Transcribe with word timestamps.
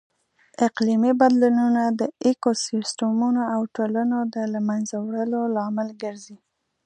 اقلیمي 0.67 1.11
بدلونونه 1.21 1.83
د 1.99 2.01
ایکوسیسټمونو 2.25 3.41
او 3.53 3.61
ټولنو 3.75 4.17
د 4.33 4.35
لهمنځه 4.53 4.95
وړلو 5.05 5.41
لامل 5.55 5.89
ګرځي. 6.03 6.37